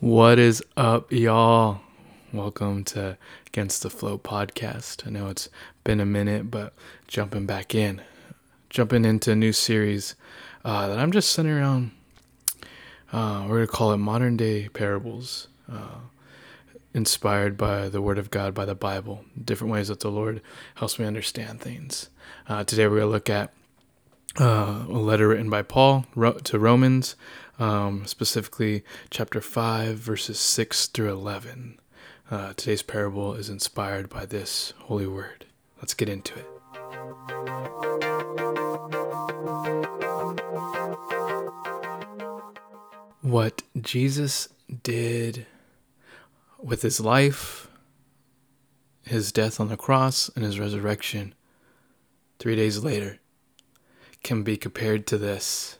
[0.00, 1.82] What is up, y'all?
[2.32, 3.18] Welcome to
[3.48, 5.06] Against the Flow podcast.
[5.06, 5.50] I know it's
[5.84, 6.72] been a minute, but
[7.06, 8.00] jumping back in,
[8.70, 10.14] jumping into a new series
[10.64, 11.90] uh, that I'm just centering around.
[13.12, 15.98] Uh, we're going to call it Modern Day Parables, uh,
[16.94, 20.40] inspired by the Word of God, by the Bible, different ways that the Lord
[20.76, 22.08] helps me understand things.
[22.48, 23.52] Uh, today, we're going to look at
[24.38, 26.06] uh, a letter written by Paul
[26.44, 27.16] to Romans,
[27.58, 31.80] um, specifically chapter 5, verses 6 through 11.
[32.30, 35.46] Uh, today's parable is inspired by this holy word.
[35.78, 36.46] Let's get into it.
[43.22, 44.48] What Jesus
[44.82, 45.46] did
[46.58, 47.68] with his life,
[49.02, 51.34] his death on the cross, and his resurrection
[52.38, 53.19] three days later
[54.22, 55.78] can be compared to this.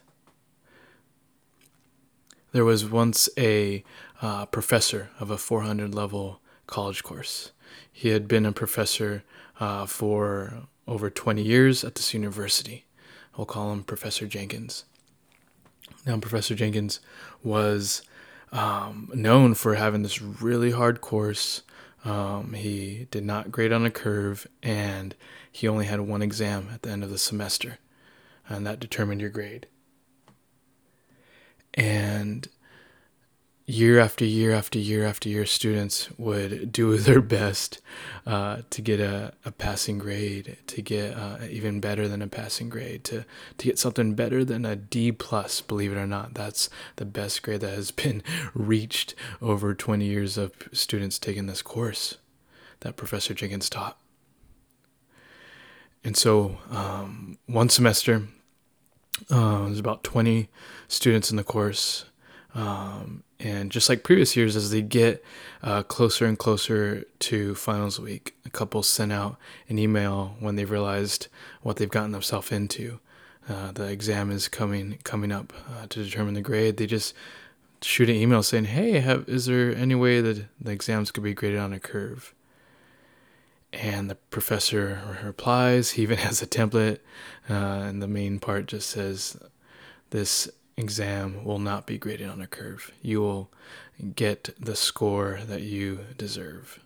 [2.51, 3.83] There was once a
[4.21, 7.51] uh, professor of a 400 level college course.
[7.91, 9.23] He had been a professor
[9.59, 12.85] uh, for over 20 years at this university.
[13.37, 14.83] We'll call him Professor Jenkins.
[16.05, 16.99] Now, Professor Jenkins
[17.43, 18.01] was
[18.51, 21.61] um, known for having this really hard course.
[22.03, 25.15] Um, he did not grade on a curve, and
[25.51, 27.77] he only had one exam at the end of the semester
[28.51, 29.67] and that determined your grade.
[31.73, 32.47] And
[33.65, 37.81] year after year after year after year, students would do their best
[38.25, 42.69] uh, to get a, a, passing grade, to get uh, even better than a passing
[42.69, 43.25] grade, to,
[43.57, 45.61] to get something better than a D plus.
[45.61, 48.21] Believe it or not, that's the best grade that has been
[48.53, 52.17] reached over 20 years of students taking this course
[52.81, 53.97] that Professor Jenkins taught.
[56.03, 58.23] And so, um, one semester,
[59.31, 60.49] uh, there's about 20
[60.87, 62.05] students in the course.
[62.53, 65.23] Um, and just like previous years, as they get
[65.63, 69.37] uh, closer and closer to finals week, a couple sent out
[69.67, 71.27] an email when they realized
[71.61, 72.99] what they've gotten themselves into.
[73.49, 76.77] Uh, the exam is coming coming up uh, to determine the grade.
[76.77, 77.15] They just
[77.81, 81.33] shoot an email saying, "Hey, have, is there any way that the exams could be
[81.33, 82.35] graded on a curve?"
[83.73, 85.91] And the professor replies.
[85.91, 86.99] He even has a template,
[87.49, 89.37] uh, and the main part just says,
[90.09, 92.91] "This exam will not be graded on a curve.
[93.01, 93.51] You will
[94.15, 96.79] get the score that you deserve."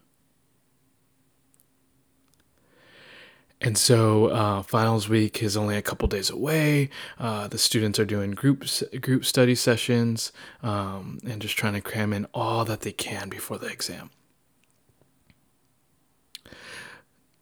[3.61, 6.89] And so, uh, finals week is only a couple days away.
[7.17, 8.65] Uh, the students are doing group
[9.01, 10.31] group study sessions
[10.61, 14.11] um, and just trying to cram in all that they can before the exam.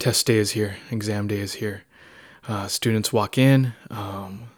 [0.04, 1.82] Test day is here, exam day is here.
[2.46, 3.72] Uh, students walk in.
[3.88, 4.50] Um,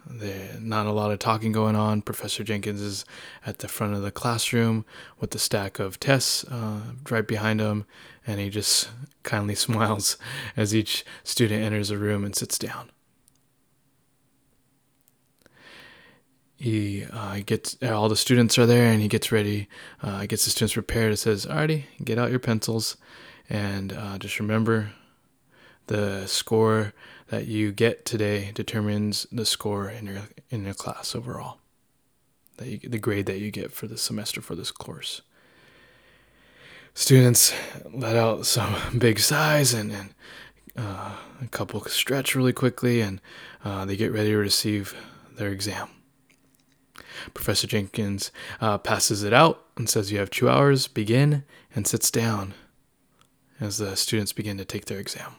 [0.59, 2.03] not a lot of talking going on.
[2.03, 3.05] Professor Jenkins is
[3.47, 4.85] at the front of the classroom
[5.21, 7.87] with the stack of tests uh, right behind him,
[8.27, 8.91] and he just
[9.23, 10.17] kindly smiles
[10.57, 12.91] as each student enters the room and sits down.
[16.57, 19.69] He uh, gets all the students are there, and he gets ready.
[20.03, 21.13] Uh, gets the students prepared.
[21.13, 22.97] It says, "Alrighty, get out your pencils,
[23.49, 24.91] and uh, just remember
[25.87, 26.93] the score
[27.29, 31.59] that you get today determines the score in your in your class overall.
[32.59, 35.23] That you, the grade that you get for the semester for this course.
[36.95, 37.53] Students
[37.93, 40.15] let out some big sighs and, and
[40.77, 43.21] uh, a couple stretch really quickly, and
[43.65, 44.95] uh, they get ready to receive
[45.37, 45.89] their exam.
[47.35, 48.31] Professor Jenkins
[48.61, 51.45] uh, passes it out and says, You have two hours, begin,
[51.75, 52.55] and sits down
[53.61, 55.37] as the students begin to take their exam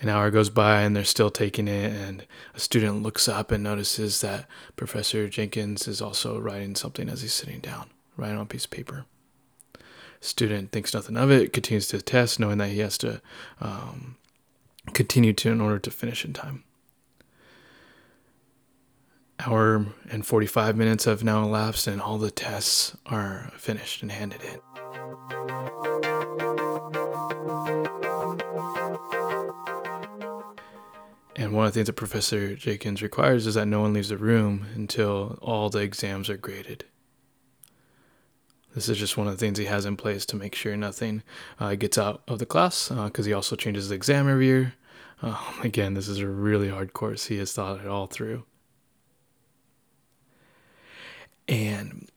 [0.00, 3.64] an hour goes by and they're still taking it and a student looks up and
[3.64, 8.46] notices that professor jenkins is also writing something as he's sitting down writing on a
[8.46, 9.06] piece of paper.
[10.20, 13.22] Student thinks nothing of it continues to test knowing that he has to
[13.60, 14.16] um,
[14.92, 16.64] continue to in order to finish in time.
[19.40, 24.42] Hour and 45 minutes have now elapsed and all the tests are finished and handed
[24.42, 25.97] in
[31.38, 34.16] And one of the things that Professor Jenkins requires is that no one leaves the
[34.16, 36.84] room until all the exams are graded.
[38.74, 41.22] This is just one of the things he has in place to make sure nothing
[41.60, 44.74] uh, gets out of the class because uh, he also changes the exam every year.
[45.22, 47.26] Uh, again, this is a really hard course.
[47.26, 48.44] He has thought it all through.
[51.46, 52.08] And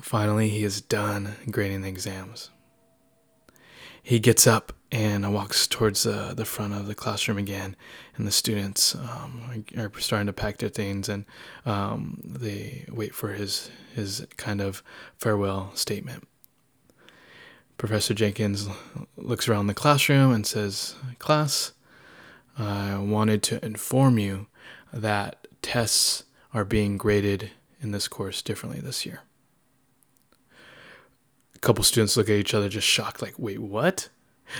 [0.00, 2.48] finally, he is done grading the exams.
[4.02, 7.76] He gets up and walks towards uh, the front of the classroom again,
[8.16, 11.24] and the students um, are starting to pack their things, and
[11.64, 14.82] um, they wait for his his kind of
[15.16, 16.28] farewell statement.
[17.78, 18.68] Professor Jenkins
[19.16, 21.72] looks around the classroom and says, "Class,
[22.58, 24.46] I wanted to inform you
[24.92, 27.50] that tests are being graded
[27.80, 29.22] in this course differently this year."
[31.62, 34.10] Couple students look at each other, just shocked, like, "Wait, what?"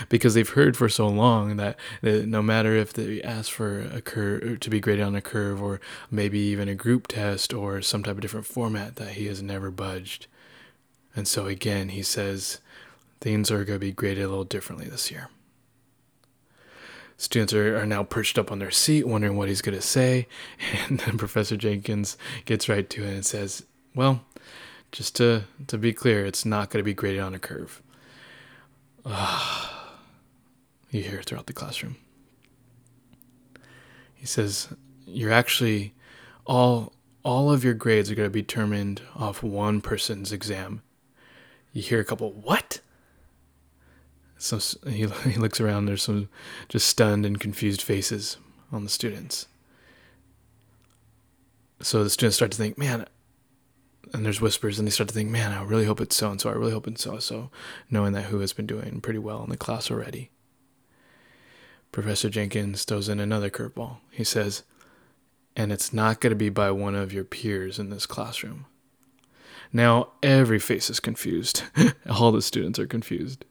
[0.09, 4.01] because they've heard for so long that, that no matter if they ask for a
[4.01, 5.79] curve to be graded on a curve or
[6.09, 9.71] maybe even a group test or some type of different format that he has never
[9.71, 10.27] budged
[11.15, 12.59] and so again he says
[13.21, 15.29] things are going to be graded a little differently this year
[17.17, 20.27] students are, are now perched up on their seat wondering what he's going to say
[20.89, 23.63] and then professor jenkins gets right to it and says
[23.95, 24.23] well
[24.93, 27.81] just to, to be clear it's not going to be graded on a curve
[30.91, 31.97] you hear it throughout the classroom.
[34.13, 34.69] He says,
[35.05, 35.93] You're actually
[36.45, 36.93] all
[37.23, 40.81] all of your grades are going to be determined off one person's exam.
[41.71, 42.81] You hear a couple, what?
[44.37, 46.29] So he, he looks around, there's some
[46.67, 48.37] just stunned and confused faces
[48.71, 49.47] on the students.
[51.81, 53.05] So the students start to think, man,
[54.11, 56.41] and there's whispers, and they start to think, man, I really hope it's so and
[56.41, 56.49] so.
[56.49, 57.49] I really hope it's so and so,
[57.89, 60.31] knowing that who has been doing pretty well in the class already.
[61.91, 63.97] Professor Jenkins throws in another curveball.
[64.11, 64.63] He says,
[65.55, 68.65] and it's not going to be by one of your peers in this classroom.
[69.71, 71.63] Now, every face is confused.
[72.09, 73.45] All the students are confused.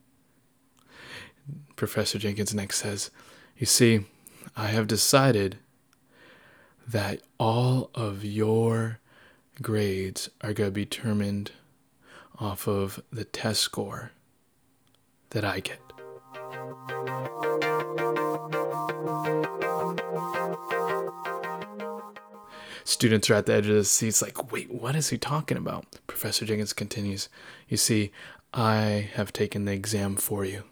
[1.76, 3.10] Professor Jenkins next says,
[3.56, 4.04] You see,
[4.56, 5.58] I have decided
[6.86, 8.98] that all of your
[9.60, 11.52] grades are going to be determined
[12.38, 14.12] off of the test score
[15.30, 15.80] that I get.
[22.84, 25.84] Students are at the edge of the seats, like, wait, what is he talking about?
[26.06, 27.28] Professor Jenkins continues,
[27.68, 28.12] You see,
[28.52, 30.64] I have taken the exam for you.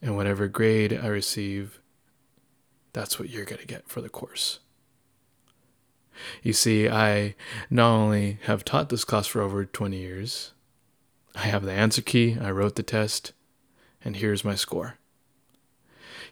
[0.00, 1.80] And whatever grade I receive,
[2.92, 4.60] that's what you're going to get for the course.
[6.42, 7.34] You see, I
[7.70, 10.52] not only have taught this class for over 20 years,
[11.34, 13.32] I have the answer key, I wrote the test,
[14.04, 14.98] and here's my score.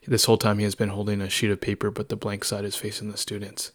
[0.06, 2.64] This whole time he has been holding a sheet of paper, but the blank side
[2.64, 3.72] is facing the students.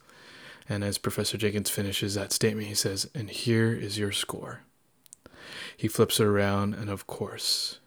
[0.68, 4.62] And as Professor Jenkins finishes that statement, he says, And here is your score.
[5.77, 7.80] He flips it around, and of course,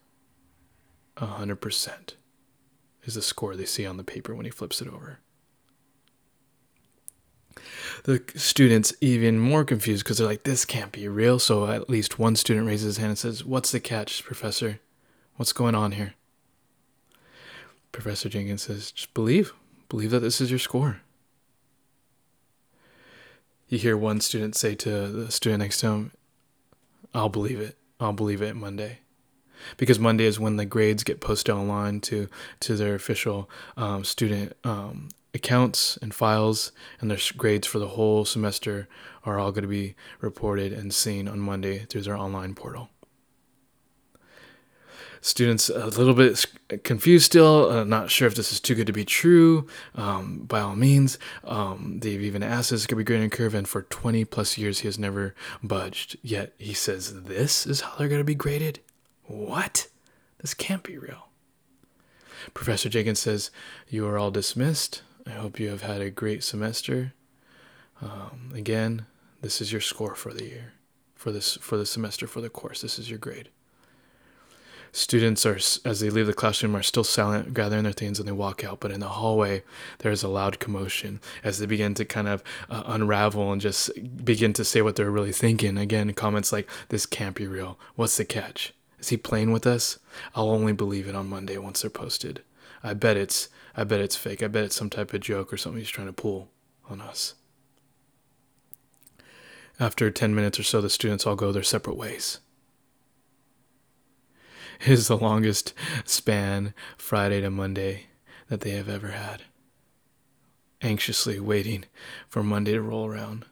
[1.18, 2.14] 100%
[3.04, 5.18] is the score they see on the paper when he flips it over
[8.04, 11.38] the students even more confused because they're like, this can't be real.
[11.38, 14.80] So at least one student raises his hand and says, What's the catch, Professor?
[15.36, 16.14] What's going on here?
[17.92, 19.52] Professor Jenkins says, Just believe.
[19.88, 21.00] Believe that this is your score.
[23.68, 26.12] You hear one student say to the student next to him,
[27.14, 27.76] I'll believe it.
[27.98, 28.98] I'll believe it Monday.
[29.76, 32.28] Because Monday is when the grades get posted online to,
[32.60, 38.24] to their official um, student um, accounts and files and their grades for the whole
[38.24, 38.88] semester
[39.24, 42.88] are all going to be reported and seen on Monday through their online portal.
[45.22, 46.46] Students a little bit
[46.82, 49.66] confused still, uh, not sure if this is too good to be true.
[49.94, 53.82] Um, by all means, um, they've even asked this could be grading curve, and for
[53.82, 56.16] 20 plus years he has never budged.
[56.22, 58.80] Yet he says this is how they're going to be graded.
[59.24, 59.88] What?
[60.38, 61.28] This can't be real.
[62.54, 63.50] Professor Jenkins says,
[63.88, 65.02] You are all dismissed.
[65.30, 67.12] I hope you have had a great semester.
[68.02, 69.06] Um, again,
[69.42, 70.72] this is your score for the year,
[71.14, 72.80] for this for the semester for the course.
[72.82, 73.48] This is your grade.
[74.92, 78.32] Students are, as they leave the classroom, are still silent, gathering their things, and they
[78.32, 78.80] walk out.
[78.80, 79.62] But in the hallway,
[79.98, 83.90] there is a loud commotion as they begin to kind of uh, unravel and just
[84.24, 85.78] begin to say what they're really thinking.
[85.78, 87.78] Again, comments like, "This can't be real.
[87.94, 88.74] What's the catch?
[88.98, 90.00] Is he playing with us?
[90.34, 92.42] I'll only believe it on Monday once they're posted."
[92.82, 94.42] I bet it's I bet it's fake.
[94.42, 96.48] I bet it's some type of joke or something he's trying to pull
[96.88, 97.34] on us.
[99.78, 102.40] After 10 minutes or so, the students all go their separate ways.
[104.80, 105.72] It is the longest
[106.04, 108.06] span, Friday to Monday,
[108.48, 109.42] that they have ever had.
[110.82, 111.84] Anxiously waiting
[112.28, 113.44] for Monday to roll around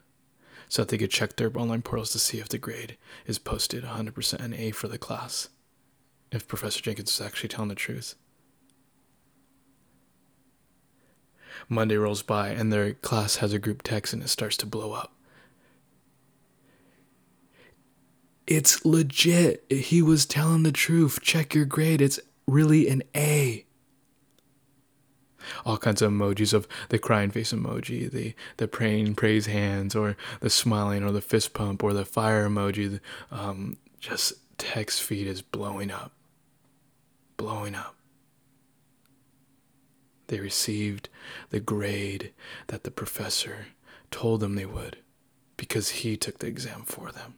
[0.67, 3.83] so that they could check their online portals to see if the grade is posted
[3.83, 5.49] 100% an A for the class,
[6.31, 8.15] if Professor Jenkins is actually telling the truth.
[11.67, 14.93] Monday rolls by and their class has a group text and it starts to blow
[14.93, 15.13] up.
[18.47, 19.63] It's legit.
[19.69, 21.19] He was telling the truth.
[21.21, 22.01] Check your grade.
[22.01, 23.65] It's really an A.
[25.65, 30.17] All kinds of emojis of the crying face emoji, the, the praying praise hands, or
[30.41, 32.99] the smiling, or the fist pump, or the fire emoji.
[33.31, 36.11] Um, just text feed is blowing up.
[37.37, 37.95] Blowing up.
[40.29, 41.09] They received
[41.49, 42.31] the grade
[42.67, 43.67] that the professor
[44.11, 44.97] told them they would
[45.57, 47.33] because he took the exam for them.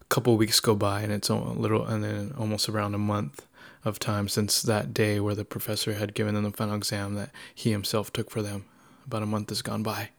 [0.00, 3.46] A couple weeks go by and it's a little and then almost around a month
[3.84, 7.30] of time since that day where the professor had given them the final exam that
[7.52, 8.64] he himself took for them.
[9.06, 10.10] About a month has gone by.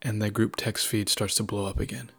[0.00, 2.10] And the group text feed starts to blow up again.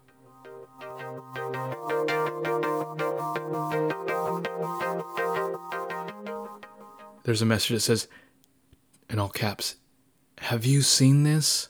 [7.26, 8.08] There's a message that says,
[9.10, 9.78] in all caps,
[10.42, 11.70] Have you seen this?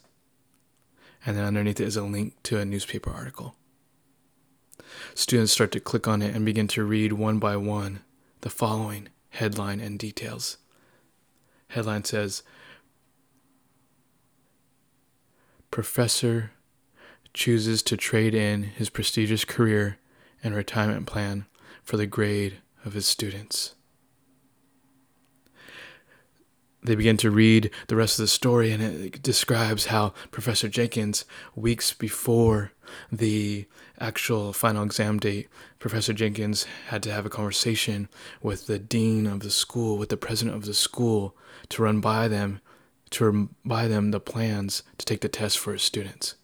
[1.26, 3.56] And then underneath it is a link to a newspaper article.
[5.14, 8.02] Students start to click on it and begin to read one by one
[8.42, 10.58] the following headline and details.
[11.70, 12.44] Headline says
[15.72, 16.52] Professor
[17.34, 20.00] chooses to trade in his prestigious career
[20.44, 21.46] and retirement plan
[21.82, 23.75] for the grade of his students
[26.86, 31.26] they begin to read the rest of the story, and it describes how Professor Jenkins,
[31.56, 32.72] weeks before
[33.12, 33.66] the
[34.00, 35.50] actual final exam date,
[35.80, 38.08] Professor Jenkins had to have a conversation
[38.42, 41.36] with the dean of the school, with the president of the school,
[41.70, 42.62] to run by them,
[43.12, 46.36] to run by them the plans to take the test for his students.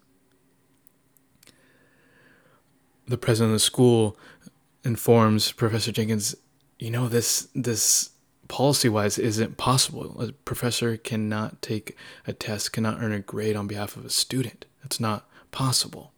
[3.07, 4.17] The president of the school
[4.83, 6.35] informs Professor Jenkins,
[6.79, 8.11] you know, this this
[8.51, 10.21] policy wise isn't possible.
[10.21, 11.95] A professor cannot take
[12.27, 14.65] a test, cannot earn a grade on behalf of a student.
[14.83, 16.11] It's not possible.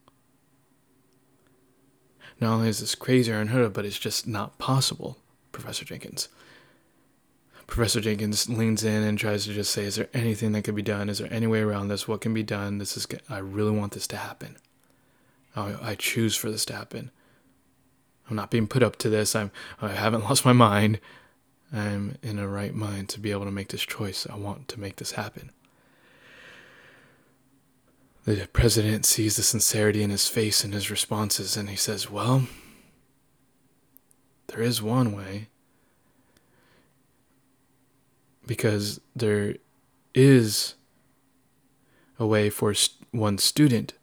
[2.42, 5.20] Not only is this crazy or unheard of, but it's just not possible,
[5.52, 6.28] Professor Jenkins.
[7.68, 10.82] Professor Jenkins leans in and tries to just say, Is there anything that could be
[10.82, 11.10] done?
[11.10, 12.08] Is there any way around this?
[12.08, 12.80] What can be done?
[12.80, 14.58] This is, I really want this to happen.
[15.56, 17.12] I, I choose for this to happen.
[18.28, 19.36] I'm not being put up to this.
[19.36, 21.00] I'm, I haven't lost my mind.
[21.74, 24.28] I'm in a right mind to be able to make this choice.
[24.32, 25.52] I want to make this happen.
[28.26, 32.48] The president sees the sincerity in his face and his responses, and he says, Well,
[34.48, 35.50] there is one way.
[38.46, 39.56] Because there
[40.14, 40.76] is
[42.20, 42.74] a way for
[43.12, 43.94] one student,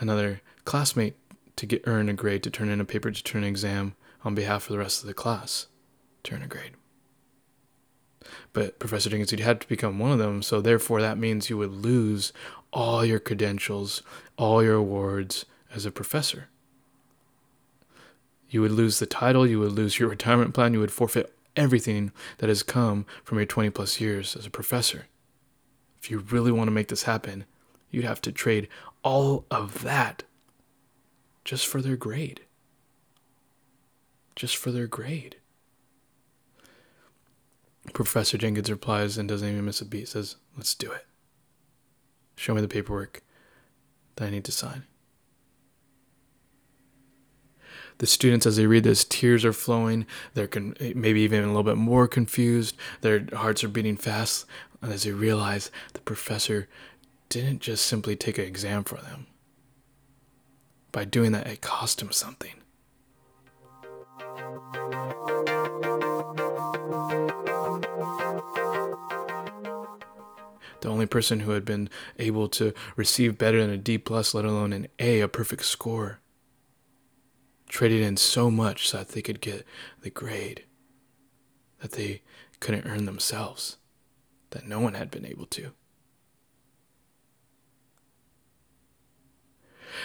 [0.00, 1.16] another classmate,
[1.56, 4.34] to get earn a grade, to turn in a paper, to turn an exam on
[4.34, 5.66] behalf of the rest of the class,
[6.22, 6.72] turn a grade.
[8.52, 10.42] But Professor Jenkins, you'd have to become one of them.
[10.42, 12.32] So therefore, that means you would lose
[12.72, 14.02] all your credentials,
[14.36, 15.44] all your awards
[15.74, 16.48] as a professor.
[18.50, 22.12] You would lose the title, you would lose your retirement plan, you would forfeit everything
[22.38, 25.06] that has come from your 20 plus years as a professor.
[26.00, 27.44] If you really want to make this happen,
[27.90, 28.68] you'd have to trade
[29.02, 30.22] all of that
[31.44, 32.42] just for their grade.
[34.36, 35.36] Just for their grade.
[37.92, 41.06] Professor Jenkins replies and doesn't even miss a beat, says, Let's do it.
[42.36, 43.22] Show me the paperwork
[44.16, 44.84] that I need to sign.
[47.98, 50.06] The students, as they read this, tears are flowing.
[50.34, 52.76] They're con- maybe even a little bit more confused.
[53.00, 54.46] Their hearts are beating fast
[54.80, 56.68] as they realize the professor
[57.28, 59.26] didn't just simply take an exam for them.
[60.92, 62.54] By doing that, it cost him something.
[70.88, 74.46] The only person who had been able to receive better than a D plus, let
[74.46, 76.20] alone an A, a perfect score.
[77.68, 79.66] Traded in so much so that they could get
[80.00, 80.64] the grade
[81.80, 82.22] that they
[82.58, 83.76] couldn't earn themselves,
[84.50, 85.72] that no one had been able to.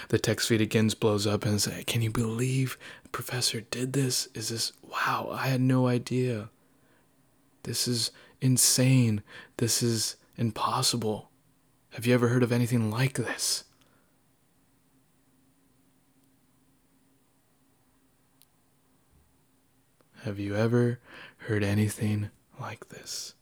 [0.09, 4.27] The text feed again blows up and says, Can you believe the professor did this?
[4.33, 6.49] Is this, wow, I had no idea.
[7.63, 8.11] This is
[8.41, 9.23] insane.
[9.55, 11.29] This is impossible.
[11.91, 13.63] Have you ever heard of anything like this?
[20.23, 20.99] Have you ever
[21.37, 23.33] heard anything like this?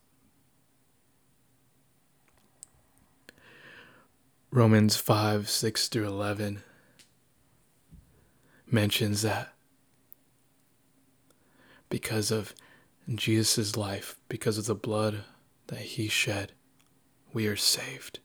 [4.50, 6.64] Romans 5 6 through 11
[8.70, 9.54] mentions that
[11.90, 12.56] because of
[13.14, 15.24] Jesus' life, because of the blood
[15.68, 16.54] that he shed,
[17.34, 18.20] we are saved.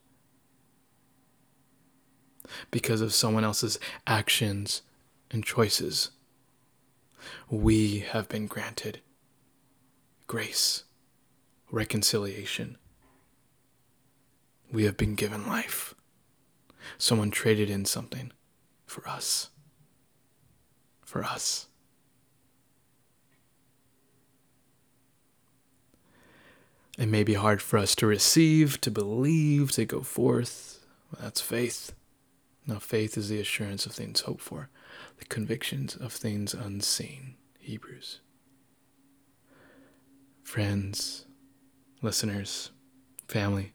[2.71, 4.83] because of someone else's actions
[5.31, 6.11] and choices.
[7.51, 9.01] We have been granted
[10.27, 10.85] grace,
[11.71, 12.77] reconciliation.
[14.73, 15.95] We have been given life.
[16.99, 18.33] Someone traded in something
[18.87, 19.51] for us.
[21.05, 21.69] For us.
[26.99, 30.87] It may be hard for us to receive, to believe, to go forth.
[31.21, 31.93] That's faith.
[32.67, 34.71] Now, faith is the assurance of things hoped for,
[35.19, 37.35] the convictions of things unseen.
[37.61, 38.21] Hebrews.
[40.43, 41.27] Friends,
[42.01, 42.71] listeners,
[43.29, 43.73] family,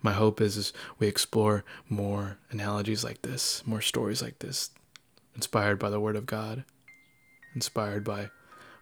[0.00, 4.70] my hope is, is we explore more analogies like this, more stories like this,
[5.34, 6.64] inspired by the Word of God,
[7.54, 8.30] inspired by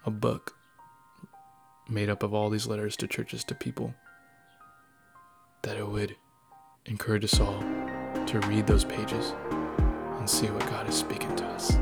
[0.04, 0.56] a book
[1.90, 3.94] made up of all these letters to churches to people,
[5.62, 6.14] that it would
[6.86, 7.60] encourage us all
[8.26, 9.34] to read those pages
[10.18, 11.78] and see what God is speaking to us.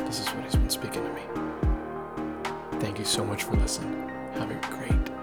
[0.00, 2.80] This is what He's been speaking to me.
[2.80, 4.08] Thank you so much for listening.
[4.34, 5.17] Have a great